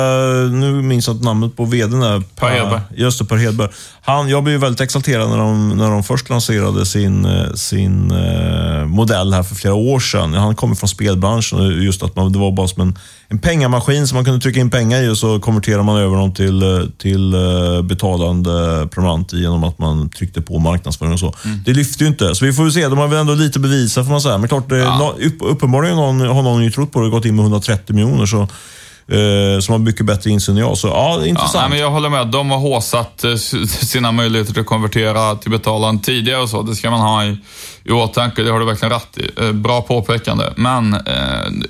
[0.51, 2.23] nu minns jag inte namnet på vdn där.
[2.35, 2.81] Per Hedberg.
[2.95, 3.69] Just det, Per Hedberg.
[4.01, 8.85] Han, jag blev väldigt exalterad när de, när de först lanserade sin, eh, sin eh,
[8.85, 10.33] modell här för flera år sedan.
[10.33, 14.07] Han kommer från spelbranschen och just att man, det var bara som en, en pengamaskin
[14.07, 16.85] som man kunde trycka in pengar i och så konverterar man över dem till, eh,
[16.97, 17.35] till
[17.83, 21.33] betalande prenumerant genom att man tryckte på marknadsföring och så.
[21.45, 21.59] Mm.
[21.65, 22.87] Det lyfter ju inte, så vi får ju se.
[22.87, 24.37] De har väl ändå lite bevisat får man säga.
[24.37, 25.13] Men klart, det, Ja.
[25.39, 28.25] uppenbarligen någon, har någon ju trott på det och gått in med 130 miljoner.
[28.25, 30.77] Så, eh, som har mycket bättre insyn än jag.
[30.77, 31.53] Så ja, Ja, intressant.
[31.53, 32.27] nej, men jag håller med.
[32.27, 33.35] De har håsat eh,
[33.67, 36.61] sina möjligheter att konvertera till betalaren tidigare och så.
[36.61, 37.37] Det ska man ha i,
[37.83, 38.43] i åtanke.
[38.43, 39.45] Det har du verkligen rätt i.
[39.45, 40.53] Eh, Bra påpekande.
[40.57, 41.01] Men eh,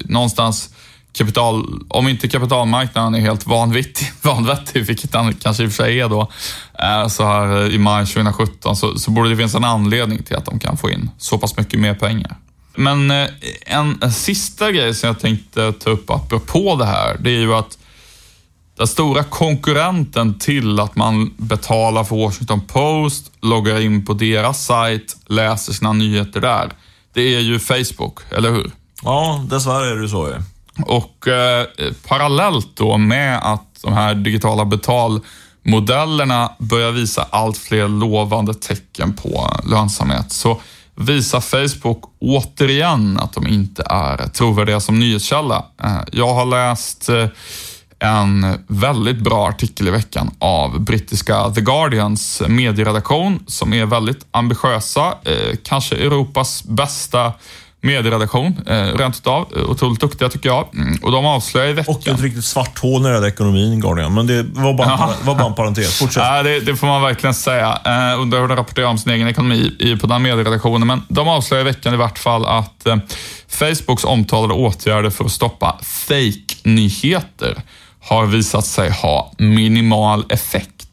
[0.05, 0.69] någonstans,
[1.17, 5.99] kapital, om inte kapitalmarknaden är helt vanvittig, vanvettig, vilket den kanske i och för sig
[5.99, 6.31] är då,
[6.79, 10.35] eh, så här eh, i maj 2017, så, så borde det finnas en anledning till
[10.35, 12.35] att de kan få in så pass mycket mer pengar.
[12.77, 13.27] Men eh,
[13.65, 17.53] en, en sista grej som jag tänkte ta upp apropå det här, det är ju
[17.53, 17.77] att
[18.77, 25.17] den stora konkurrenten till att man betalar för Washington Post, loggar in på deras sajt,
[25.25, 26.71] läser sina nyheter där.
[27.13, 28.71] Det är ju Facebook, eller hur?
[29.03, 30.29] Ja, dessvärre är det så.
[30.29, 30.37] Ja.
[30.85, 31.65] Och eh,
[32.07, 39.59] parallellt då med att de här digitala betalmodellerna börjar visa allt fler lovande tecken på
[39.69, 40.61] lönsamhet så
[40.97, 45.65] visar Facebook återigen att de inte är trovärdiga som nyhetskälla.
[45.83, 47.27] Eh, jag har läst eh,
[47.99, 55.17] en väldigt bra artikel i veckan av brittiska The Guardians medieredaktion som är väldigt ambitiösa,
[55.23, 57.33] eh, kanske Europas bästa
[57.81, 59.47] medieredaktion, eh, rent utav.
[59.55, 60.67] Eh, Otroligt duktiga tycker jag.
[60.73, 61.95] Mm, och de avslöjar i veckan...
[61.95, 64.13] Och ett riktigt svart hål när det gäller ekonomin, Guardian.
[64.13, 65.13] Men det var bara, Ja.
[65.23, 65.97] var bara en parentes.
[65.99, 66.23] Fortsätt.
[66.23, 67.79] Ja, det, det får man verkligen säga.
[67.85, 70.87] Eh, undrar hur de rapporterar om sin egen ekonomi i, på den medieredaktionen.
[70.87, 72.97] Men de avslöjar i veckan i vart fall att eh,
[73.47, 77.57] Facebooks omtalade åtgärder för att stoppa fake-nyheter
[78.01, 80.86] har visat sig ha minimal effekt.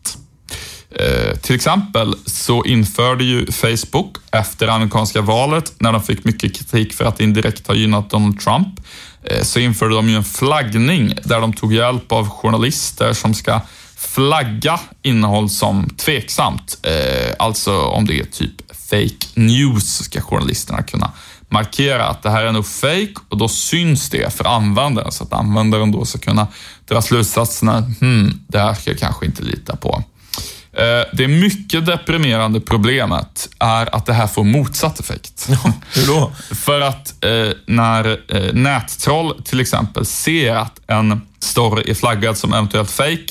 [0.95, 6.95] Eh, till exempel så införde ju Facebook efter amerikanska valet, när de fick mycket kritik
[6.95, 8.81] för att indirekt ha gynnat Donald Trump,
[9.23, 13.61] eh, så införde de ju en flaggning där de tog hjälp av journalister som ska
[13.97, 16.79] flagga innehåll som tveksamt.
[16.83, 21.13] Eh, alltså om det är typ fake news så ska journalisterna kunna
[21.49, 25.33] markera att det här är nog fake och då syns det för användaren så att
[25.33, 26.47] användaren då ska kunna
[26.89, 30.05] dra slutsatserna, hmm, det här ska jag kanske inte lita på.
[30.77, 35.49] Eh, Det mycket deprimerande problemet är att det här får motsatt effekt.
[35.95, 36.33] Hur då?
[36.55, 37.31] För att eh,
[37.67, 43.27] när eh, nättroll till exempel ser att en story är flaggad som eventuellt fake,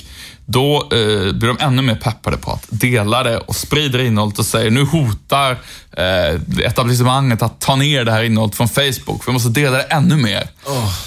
[0.45, 4.45] då eh, blir de ännu mer peppade på att dela det och sprider innehållet och
[4.45, 5.51] säger nu hotar
[5.97, 9.27] eh, etablissemanget att ta ner det här innehållet från Facebook.
[9.27, 10.47] Vi måste dela det ännu mer.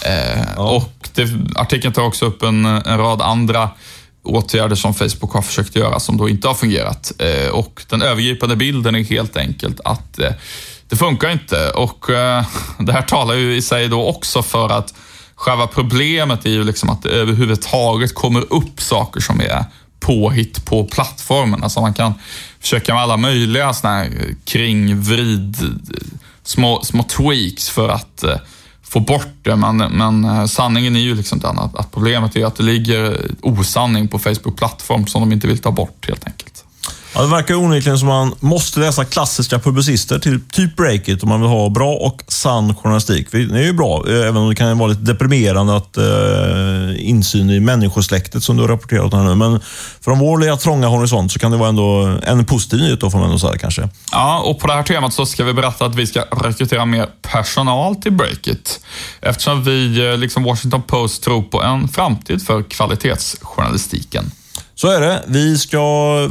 [0.04, 3.70] Eh, Och det, artikeln tar också upp en, en rad andra
[4.26, 7.12] åtgärder som Facebook har försökt göra som då inte har fungerat.
[7.18, 10.32] Eh, och den övergripande bilden är helt enkelt att eh,
[10.88, 11.70] det funkar inte.
[11.70, 12.44] Och eh,
[12.78, 14.94] det här talar ju i sig då också för att
[15.34, 19.64] själva problemet är ju liksom att det överhuvudtaget kommer upp saker som är
[20.00, 21.62] påhitt på plattformen.
[21.62, 22.14] Alltså man kan
[22.60, 24.10] försöka med alla möjliga såna här
[24.44, 25.56] kringvrid,
[26.42, 28.36] små, små tweaks för att eh,
[28.88, 29.56] få bort det.
[29.56, 33.30] Men, men eh, sanningen är ju liksom den att, att problemet är att det ligger
[33.42, 36.65] osanning på Facebook-plattform som de inte vill ta bort helt enkelt.
[37.16, 41.40] Ja, det verkar onekligen som man måste läsa klassiska publicister, till typ Breakit, om man
[41.40, 43.32] vill ha bra och sann journalistik.
[43.32, 47.50] Det är ju bra, eh, även om det kan vara lite deprimerande att eh, insyn
[47.50, 49.34] i människosläktet som du har rapporterat om här nu.
[49.34, 49.60] Men
[50.00, 53.18] från vår lilla trånga horisont så kan det vara ändå en positiv nyhet då, får
[53.18, 53.88] man ändå säga kanske.
[54.12, 57.06] Ja, och på det här temat så ska vi berätta att vi ska rekrytera mer
[57.22, 58.80] personal till Breakit.
[59.20, 64.30] Eftersom vi, eh, liksom Washington Post, tror på en framtid för kvalitetsjournalistiken.
[64.78, 65.22] Så är det.
[65.26, 65.78] Vi ska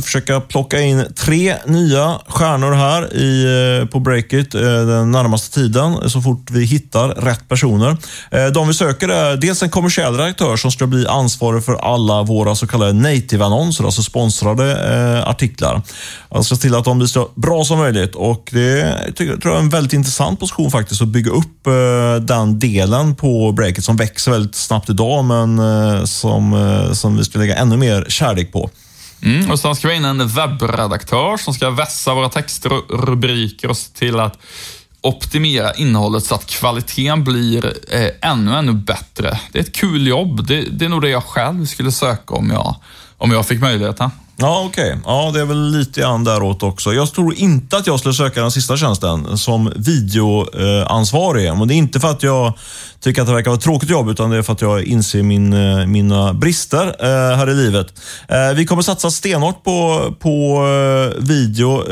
[0.03, 3.45] försöka plocka in tre nya stjärnor här i,
[3.81, 7.97] eh, på Breakit eh, den närmaste tiden, så fort vi hittar rätt personer.
[8.31, 12.23] Eh, de vi söker är dels en kommersiell redaktör som ska bli ansvarig för alla
[12.23, 15.81] våra så kallade native-annonser, alltså sponsrade artiklar.
[16.29, 19.59] Alltså se till att de blir så bra som möjligt och det tycker tror jag
[19.59, 21.65] är en väldigt intressant position faktiskt att bygga upp
[22.21, 25.61] den delen på Breakit som växer väldigt snabbt idag men
[26.07, 28.69] som, som vi ska lägga ännu mer kärlek på.
[29.21, 33.07] Mm, och sen ska vi ha in en webbredaktör som ska vässa våra texter och
[33.07, 34.37] rubriker och se till att
[35.01, 39.39] optimera innehållet så att kvaliteten blir eh, ännu, ännu bättre.
[39.51, 40.47] Det är ett kul jobb.
[40.47, 42.75] Det, det är nog det jag själv skulle söka om jag,
[43.17, 44.09] om jag fick möjligheten.
[44.37, 44.97] Ja, okej.
[45.05, 46.93] Ja, det är väl lite grann däråt också.
[46.93, 51.47] Jag tror inte att jag skulle söka den sista tjänsten som videoansvarig.
[51.47, 52.53] Eh, men det är inte för att jag
[52.99, 55.23] tycker att det verkar vara ett tråkigt jobb, utan det är för att jag inser
[55.23, 57.93] min, eh, mina brister eh, här i livet.
[58.55, 60.61] Vi kommer satsa stenhårt på, på
[61.17, 61.83] video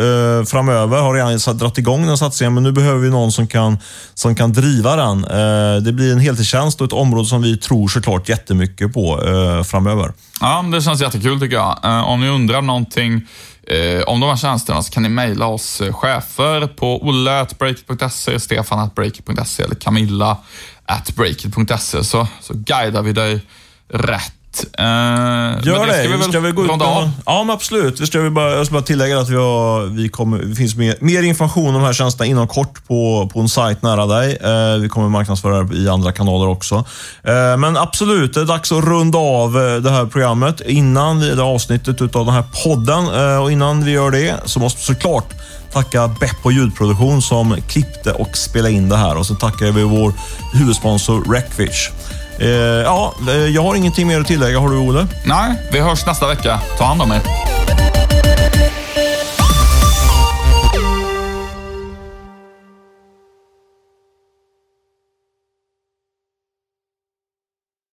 [0.45, 0.97] framöver.
[1.01, 3.77] Har redan dragit igång den satsningen, men nu behöver vi någon som kan,
[4.13, 5.21] som kan driva den.
[5.83, 9.19] Det blir en heltidstjänst och ett område som vi tror såklart jättemycket på
[9.65, 10.13] framöver.
[10.41, 11.79] Ja, det känns jättekul tycker jag.
[12.07, 13.21] Om ni undrar någonting
[13.67, 19.63] eh, om de här tjänsterna så kan ni mejla oss eh, chefer på olle.breakit.se, stefan.breakit.se
[19.63, 23.41] eller camilla.breakit.se så, så guidar vi dig
[23.87, 24.33] rätt.
[24.77, 25.93] Men Gör det.
[25.93, 27.11] Ska vi väl ska vi gå ut med- av?
[27.25, 27.99] Ja, men absolut.
[28.01, 30.75] Vi ska vi bara, jag ska bara tillägga att vi har, vi kommer, det finns
[30.75, 34.37] mer, mer information om de här tjänsterna inom kort på, på en sajt nära dig.
[34.43, 36.75] Eh, vi kommer marknadsföra det i andra kanaler också.
[37.23, 41.35] Eh, men absolut, det är dags att runda av det här programmet innan vi, det
[41.43, 43.07] här avsnittet utav den här podden.
[43.41, 45.33] Och innan vi gör det så måste vi såklart
[45.73, 49.17] tacka Beppo ljudproduktion som klippte och spelade in det här.
[49.17, 50.13] Och så tackar vi vår
[50.53, 51.91] huvudsponsor Recfish.
[52.39, 54.59] Eh, ja, eh, jag har ingenting mer att tillägga.
[54.59, 55.07] Har du, Olle?
[55.25, 56.59] Nej, vi hörs nästa vecka.
[56.77, 57.21] Ta hand om er.